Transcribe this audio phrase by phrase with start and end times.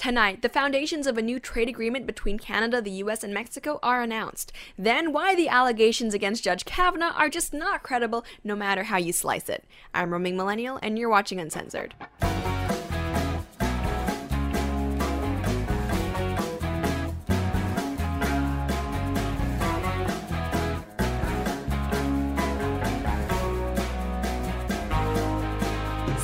[0.00, 4.00] Tonight, the foundations of a new trade agreement between Canada, the US, and Mexico are
[4.00, 4.50] announced.
[4.78, 9.12] Then, why the allegations against Judge Kavanaugh are just not credible no matter how you
[9.12, 9.62] slice it.
[9.92, 11.94] I'm Roaming Millennial, and you're watching Uncensored.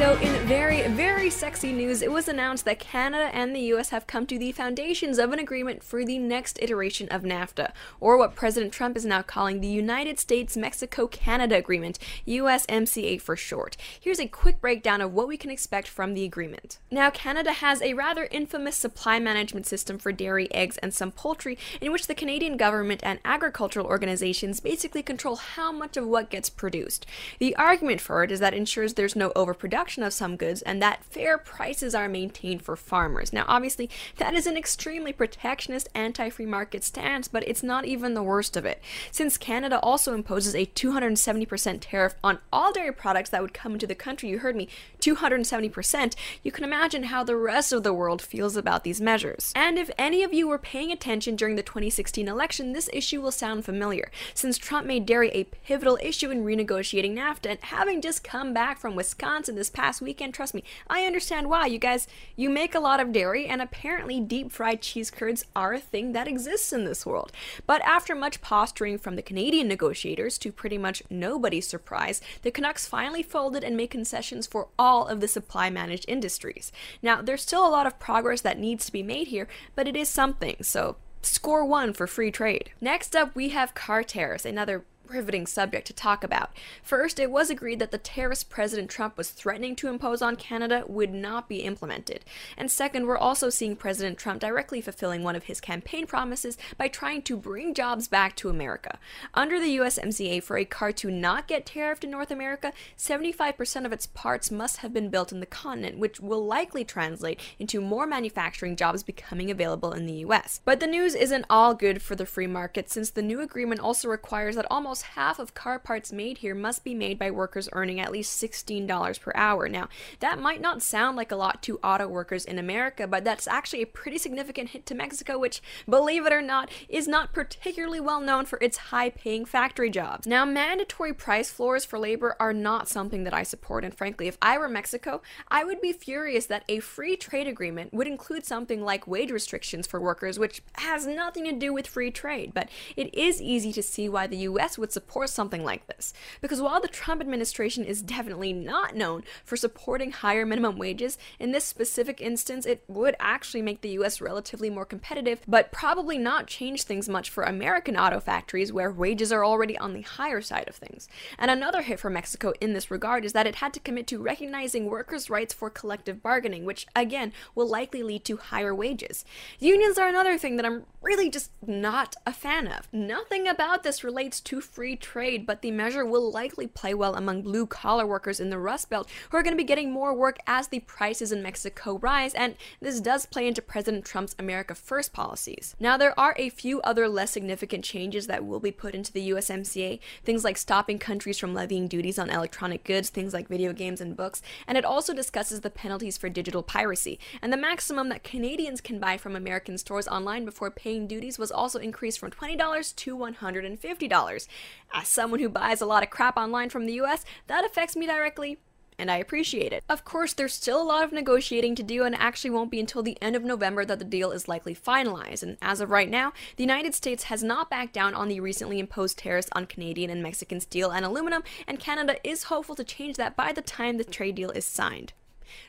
[0.00, 4.06] So, in very, very sexy news, it was announced that Canada and the US have
[4.06, 8.34] come to the foundations of an agreement for the next iteration of NAFTA, or what
[8.34, 13.76] President Trump is now calling the United States Mexico Canada Agreement, USMCA for short.
[14.00, 16.78] Here's a quick breakdown of what we can expect from the agreement.
[16.90, 21.58] Now, Canada has a rather infamous supply management system for dairy, eggs, and some poultry,
[21.78, 26.48] in which the Canadian government and agricultural organizations basically control how much of what gets
[26.48, 27.04] produced.
[27.38, 30.62] The argument for it is that it ensures there's no overproduction production of some goods
[30.62, 33.32] and that fair prices are maintained for farmers.
[33.32, 38.14] Now, obviously, that is an extremely protectionist anti free market stance, but it's not even
[38.14, 38.80] the worst of it.
[39.10, 43.86] Since Canada also imposes a 270% tariff on all dairy products that would come into
[43.86, 44.68] the country, you heard me,
[45.00, 49.52] 270%, you can imagine how the rest of the world feels about these measures.
[49.56, 53.32] And if any of you were paying attention during the 2016 election, this issue will
[53.32, 58.22] sound familiar, since Trump made dairy a pivotal issue in renegotiating NAFTA, and having just
[58.22, 60.34] come back from Wisconsin this past weekend.
[60.34, 61.64] Trust me, I understand why.
[61.64, 65.72] You guys, you make a lot of dairy, and apparently deep fried cheese curds are
[65.72, 67.32] a thing that exists in this world.
[67.66, 72.86] But after much posturing from the Canadian negotiators, to pretty much nobody's surprise, the Canucks
[72.86, 76.72] finally folded and made concessions for all of the supply managed industries.
[77.00, 79.96] Now, there's still a lot of progress that needs to be made here, but it
[79.96, 82.70] is something, so score one for free trade.
[82.82, 86.50] Next up, we have car tariffs, another riveting subject to talk about.
[86.82, 90.84] First, it was agreed that the tariffs President Trump was threatening to impose on Canada
[90.86, 92.24] would not be implemented.
[92.56, 96.88] And second, we're also seeing President Trump directly fulfilling one of his campaign promises by
[96.88, 98.98] trying to bring jobs back to America.
[99.34, 103.92] Under the USMCA, for a car to not get tariffed in North America, 75% of
[103.92, 108.06] its parts must have been built in the continent, which will likely translate into more
[108.06, 110.60] manufacturing jobs becoming available in the US.
[110.64, 114.08] But the news isn't all good for the free market since the new agreement also
[114.08, 117.68] requires that almost almost half of car parts made here must be made by workers
[117.72, 119.68] earning at least $16 per hour.
[119.68, 119.88] Now,
[120.20, 123.82] that might not sound like a lot to auto workers in America, but that's actually
[123.82, 128.20] a pretty significant hit to Mexico, which, believe it or not, is not particularly well
[128.20, 130.26] known for its high paying factory jobs.
[130.26, 134.36] Now, mandatory price floors for labor are not something that I support, and frankly, if
[134.42, 138.82] I were Mexico, I would be furious that a free trade agreement would include something
[138.82, 142.52] like wage restrictions for workers, which has nothing to do with free trade.
[142.52, 146.12] But it is easy to see why the US would would support something like this.
[146.40, 151.52] Because while the Trump administration is definitely not known for supporting higher minimum wages, in
[151.52, 156.48] this specific instance, it would actually make the US relatively more competitive, but probably not
[156.48, 160.68] change things much for American auto factories where wages are already on the higher side
[160.68, 161.08] of things.
[161.38, 164.18] And another hit for Mexico in this regard is that it had to commit to
[164.18, 169.24] recognizing workers' rights for collective bargaining, which again will likely lead to higher wages.
[169.60, 172.88] Unions are another thing that I'm really just not a fan of.
[172.92, 177.42] Nothing about this relates to free trade, but the measure will likely play well among
[177.42, 180.38] blue collar workers in the Rust Belt who are going to be getting more work
[180.46, 185.12] as the prices in Mexico rise, and this does play into President Trump's America First
[185.12, 185.76] policies.
[185.78, 189.28] Now, there are a few other less significant changes that will be put into the
[189.28, 194.00] USMCA, things like stopping countries from levying duties on electronic goods, things like video games
[194.00, 198.24] and books, and it also discusses the penalties for digital piracy, and the maximum that
[198.24, 202.96] Canadians can buy from American stores online before paying duties was also increased from $20
[202.96, 204.48] to $150.
[204.92, 208.06] As someone who buys a lot of crap online from the US, that affects me
[208.06, 208.58] directly
[209.00, 209.82] and I appreciate it.
[209.88, 213.02] Of course, there's still a lot of negotiating to do, and actually won't be until
[213.02, 215.42] the end of November that the deal is likely finalized.
[215.42, 218.78] And as of right now, the United States has not backed down on the recently
[218.78, 223.16] imposed tariffs on Canadian and Mexican steel and aluminum, and Canada is hopeful to change
[223.16, 225.14] that by the time the trade deal is signed.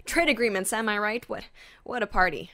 [0.05, 1.27] Trade agreements, am I right?
[1.29, 1.45] What
[1.83, 2.51] what a party.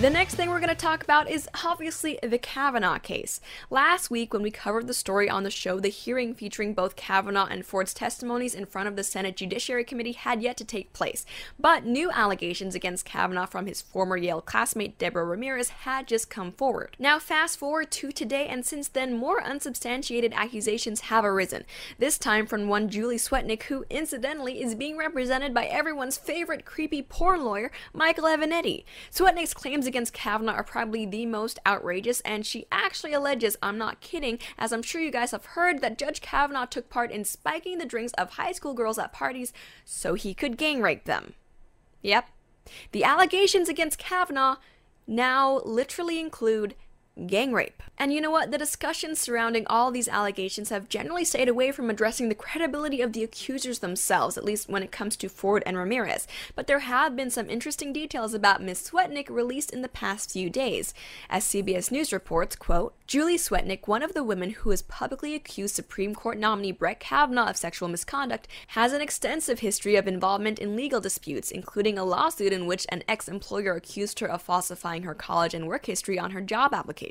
[0.00, 3.40] The next thing we're going to talk about is obviously the Kavanaugh case.
[3.68, 7.48] Last week, when we covered the story on the show, the hearing featuring both Kavanaugh
[7.50, 11.26] and Ford's testimonies in front of the Senate Judiciary Committee had yet to take place.
[11.58, 16.52] But new allegations against Kavanaugh from his former Yale classmate Deborah Ramirez had just come
[16.52, 16.96] forward.
[17.00, 21.64] Now, fast forward to today, and since then, more unsubstantiated accusations have arisen.
[21.98, 27.02] This time from one Julie Swetnick, who incidentally is being represented by everyone's favorite creepy
[27.02, 28.84] porn lawyer, Michael Avenatti.
[29.10, 34.00] Swetnick's claims against Kavanaugh are probably the most outrageous, and she actually alleges, I'm not
[34.00, 37.78] kidding, as I'm sure you guys have heard, that Judge Kavanaugh took part in spiking
[37.78, 39.52] the drinks of high school girls at parties
[39.84, 41.34] so he could gang rape them.
[42.02, 42.28] Yep.
[42.92, 44.56] The allegations against Kavanaugh
[45.06, 46.76] now literally include
[47.26, 47.82] gang rape.
[48.00, 48.52] And you know what?
[48.52, 53.12] The discussions surrounding all these allegations have generally stayed away from addressing the credibility of
[53.12, 56.28] the accusers themselves, at least when it comes to Ford and Ramirez.
[56.54, 58.90] But there have been some interesting details about Ms.
[58.90, 60.94] Swetnick released in the past few days.
[61.28, 65.74] As CBS News reports, quote, Julie Swetnick, one of the women who has publicly accused
[65.74, 70.76] Supreme Court nominee Brett Kavanaugh of sexual misconduct, has an extensive history of involvement in
[70.76, 75.54] legal disputes, including a lawsuit in which an ex-employer accused her of falsifying her college
[75.54, 77.07] and work history on her job application.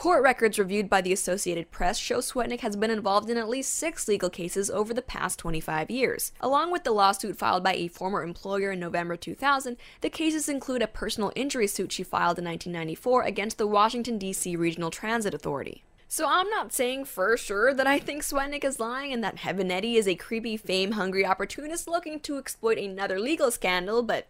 [0.00, 3.74] Court records reviewed by the Associated Press show Swetnick has been involved in at least
[3.74, 6.32] six legal cases over the past 25 years.
[6.40, 10.80] Along with the lawsuit filed by a former employer in November 2000, the cases include
[10.80, 14.56] a personal injury suit she filed in 1994 against the Washington, D.C.
[14.56, 15.84] Regional Transit Authority.
[16.08, 19.96] So I'm not saying for sure that I think Swetnick is lying and that Avenatti
[19.96, 24.28] is a creepy, fame-hungry opportunist looking to exploit another legal scandal, but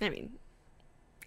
[0.00, 0.38] I mean,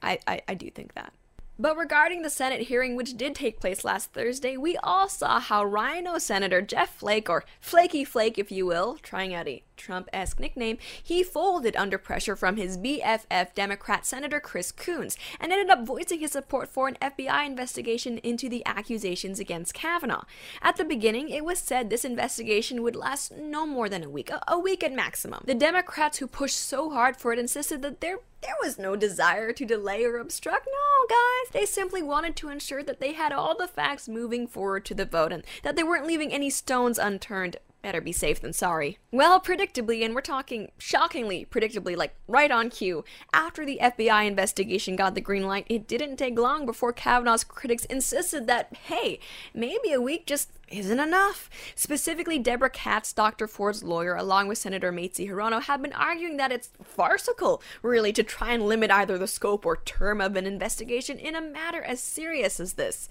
[0.02, 1.12] I, I, I do think that.
[1.60, 5.64] But regarding the Senate hearing, which did take place last Thursday, we all saw how
[5.64, 10.40] RINO Senator Jeff Flake, or Flaky Flake if you will, trying out a Trump esque
[10.40, 15.86] nickname, he folded under pressure from his BFF Democrat Senator Chris Coons and ended up
[15.86, 20.24] voicing his support for an FBI investigation into the accusations against Kavanaugh.
[20.62, 24.32] At the beginning, it was said this investigation would last no more than a week,
[24.48, 25.44] a, week at maximum.
[25.46, 29.54] The Democrats who pushed so hard for it insisted that there there was no desire
[29.54, 30.68] to delay or obstruct.
[30.68, 31.54] No, guys.
[31.54, 35.06] They simply wanted to ensure that they had all the facts moving forward to the
[35.06, 38.98] vote and that they weren't leaving any stones unturned Better be safe than sorry.
[39.12, 43.04] Well, predictably, and we're talking shockingly predictably, like right on cue,
[43.34, 47.84] after the FBI investigation got the green light, it didn't take long before Kavanaugh's critics
[47.84, 49.20] insisted that, hey,
[49.54, 51.50] maybe a week just isn't enough.
[51.76, 53.48] Specifically, Deborah Katz, Dr.
[53.48, 58.24] Ford's lawyer, along with Senator Mazie Hirono, have been arguing that it's farcical, really, to
[58.24, 62.00] try and limit either the scope or term of an investigation in a matter as
[62.00, 63.10] serious as this.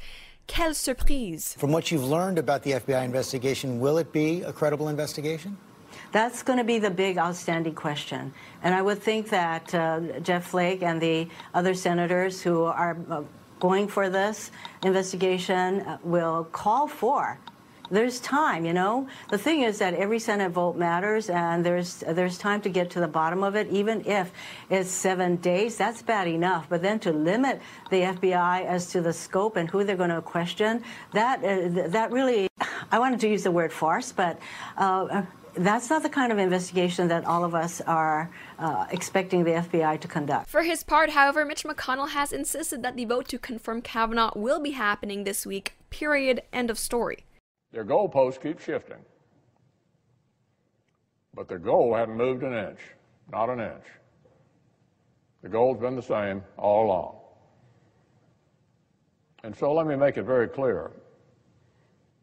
[0.49, 1.55] Quelle surprise!
[1.59, 5.57] From what you've learned about the FBI investigation, will it be a credible investigation?
[6.11, 8.35] That's going to be the big outstanding question.
[8.63, 13.23] And I would think that uh, Jeff Flake and the other senators who are uh,
[13.61, 14.51] going for this
[14.85, 17.39] investigation uh, will call for
[17.93, 19.07] there's time, you know.
[19.29, 23.01] The thing is that every Senate vote matters, and there's there's time to get to
[23.01, 23.69] the bottom of it.
[23.69, 24.33] Even if
[24.71, 26.67] it's seven days, that's bad enough.
[26.69, 27.61] But then to limit
[27.91, 32.11] the FBI as to the scope and who they're going to question, that uh, that
[32.11, 32.49] really,
[32.91, 34.39] I wanted to use the word farce, but.
[34.77, 35.23] Uh,
[35.55, 40.01] that's not the kind of investigation that all of us are uh, expecting the FBI
[40.01, 40.49] to conduct.
[40.49, 44.61] For his part, however, Mitch McConnell has insisted that the vote to confirm Kavanaugh will
[44.61, 47.27] be happening this week, period, end of story.
[47.73, 48.99] Their goalposts keep shifting.
[51.35, 52.81] But their goal hadn't moved an inch,
[53.31, 53.87] not an inch.
[55.43, 57.17] The goal's been the same all along.
[59.43, 60.93] And so let me make it very clear.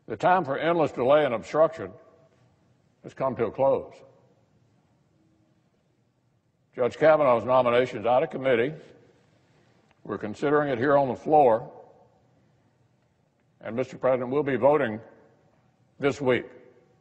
[0.07, 1.92] The time for endless delay and obstruction
[3.04, 3.94] has come to a close.
[6.75, 8.74] Judge Kavanaugh's nomination is out of committee.
[10.04, 11.69] We're considering it here on the floor.
[13.62, 14.00] And, Mr.
[14.00, 15.02] President, we'll be voting
[16.00, 16.46] this week.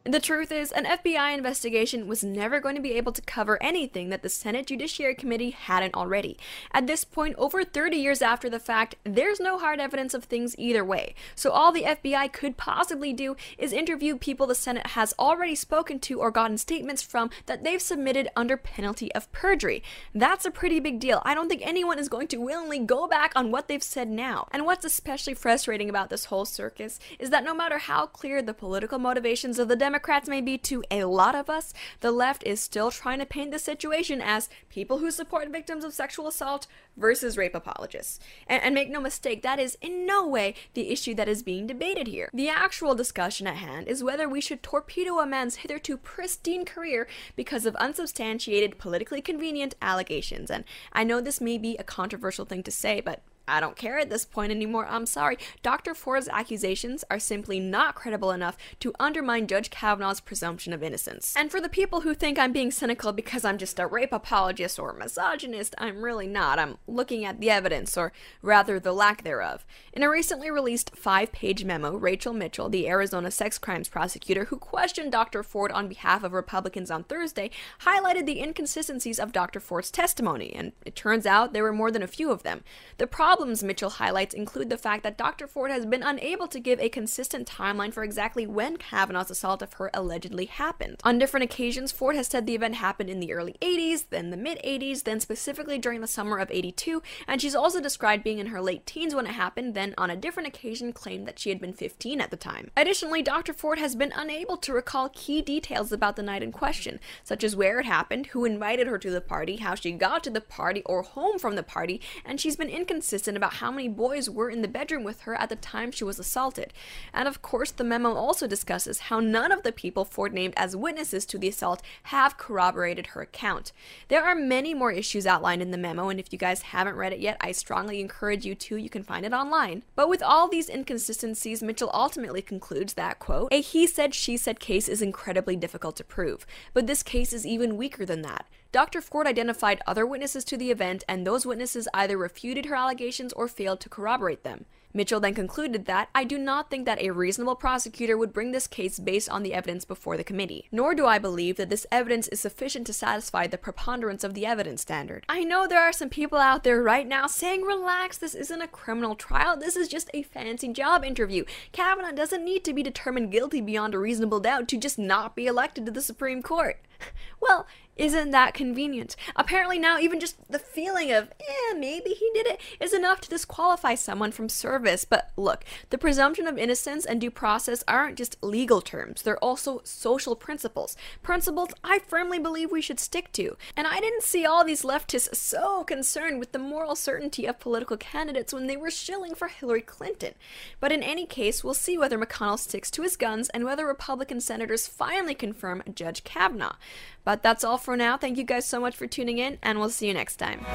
[0.09, 4.09] The truth is, an FBI investigation was never going to be able to cover anything
[4.09, 6.35] that the Senate Judiciary Committee hadn't already.
[6.73, 10.55] At this point, over 30 years after the fact, there's no hard evidence of things
[10.57, 11.13] either way.
[11.35, 15.99] So all the FBI could possibly do is interview people the Senate has already spoken
[15.99, 19.83] to or gotten statements from that they've submitted under penalty of perjury.
[20.15, 21.21] That's a pretty big deal.
[21.23, 24.47] I don't think anyone is going to willingly go back on what they've said now.
[24.49, 28.55] And what's especially frustrating about this whole circus is that no matter how clear the
[28.55, 32.41] political motivations of the Democrats Democrats may be to a lot of us, the left
[32.45, 36.67] is still trying to paint the situation as people who support victims of sexual assault
[36.95, 38.17] versus rape apologists.
[38.47, 41.67] And, and, make no mistake, that is in no way the issue that is being
[41.67, 42.29] debated here.
[42.33, 47.05] The actual discussion at hand is whether we should torpedo a man's hitherto pristine career
[47.35, 50.49] because of unsubstantiated, politically convenient allegations.
[50.49, 50.63] And
[50.93, 54.09] I know this may be a controversial thing to say, but I don't care at
[54.09, 54.85] this point anymore.
[54.87, 55.37] I'm sorry.
[55.61, 55.93] Dr.
[55.93, 61.33] Ford's accusations are simply not credible enough to undermine Judge Kavanaugh's presumption of innocence.
[61.35, 64.79] And for the people who think I'm being cynical because I'm just a rape apologist
[64.79, 66.59] or misogynist, I'm really not.
[66.59, 69.65] I'm looking at the evidence, or rather the lack thereof.
[69.93, 74.57] In a recently released five page memo, Rachel Mitchell, the Arizona sex crimes prosecutor who
[74.57, 75.43] questioned Dr.
[75.43, 77.49] Ford on behalf of Republicans on Thursday,
[77.81, 79.59] highlighted the inconsistencies of Dr.
[79.59, 82.63] Ford's testimony, and it turns out there were more than a few of them.
[82.97, 83.07] The
[83.39, 85.47] problems Mitchell highlights include the fact that Dr.
[85.47, 89.71] Ford has been unable to give a consistent timeline for exactly when Kavanaugh's assault of
[89.75, 90.99] her allegedly happened.
[91.05, 94.35] On different occasions, Ford has said the event happened in the early 80s, then the
[94.35, 98.47] mid 80s, then specifically during the summer of 82, and she's also described being in
[98.47, 101.61] her late teens when it happened, then on a different occasion claimed that she had
[101.61, 102.71] been 15 at the time.
[102.75, 103.53] Additionally, Dr.
[103.53, 107.55] Ford has been unable to recall key details about the night in question, such as
[107.55, 110.83] where it happened, who invited her to the party, how she got to the party
[110.85, 114.61] or home from the party, and she's been inconsistent about how many boys were in
[114.61, 116.73] the bedroom with her at the time she was assaulted.
[117.13, 120.75] And of course, the memo also discusses how none of the people Ford named as
[120.75, 123.71] witnesses to the assault have corroborated her account.
[124.07, 127.13] There are many more issues outlined in the memo, and if you guys haven't read
[127.13, 128.75] it yet, I strongly encourage you to.
[128.75, 129.83] You can find it online.
[129.95, 134.59] But with all these inconsistencies, Mitchell ultimately concludes that, quote, a he said, she said
[134.59, 138.45] case is incredibly difficult to prove, but this case is even weaker than that.
[138.71, 139.01] Dr.
[139.01, 143.47] Ford identified other witnesses to the event, and those witnesses either refuted her allegations or
[143.47, 144.65] failed to corroborate them.
[144.93, 148.67] Mitchell then concluded that I do not think that a reasonable prosecutor would bring this
[148.67, 152.27] case based on the evidence before the committee, nor do I believe that this evidence
[152.27, 155.25] is sufficient to satisfy the preponderance of the evidence standard.
[155.29, 158.67] I know there are some people out there right now saying, relax, this isn't a
[158.67, 161.43] criminal trial, this is just a fancy job interview.
[161.71, 165.47] Kavanaugh doesn't need to be determined guilty beyond a reasonable doubt to just not be
[165.47, 166.79] elected to the Supreme Court.
[167.41, 167.65] Well,
[167.99, 169.17] isn't that convenient?
[169.35, 173.29] Apparently, now even just the feeling of, eh, maybe he did it is enough to
[173.29, 175.03] disqualify someone from service.
[175.03, 179.81] But look, the presumption of innocence and due process aren't just legal terms, they're also
[179.83, 180.95] social principles.
[181.21, 183.57] Principles I firmly believe we should stick to.
[183.75, 187.97] And I didn't see all these leftists so concerned with the moral certainty of political
[187.97, 190.35] candidates when they were shilling for Hillary Clinton.
[190.79, 194.39] But in any case, we'll see whether McConnell sticks to his guns and whether Republican
[194.39, 196.75] senators finally confirm Judge Kavanaugh.
[197.23, 198.17] But that's all for now.
[198.17, 200.65] Thank you guys so much for tuning in, and we'll see you next time.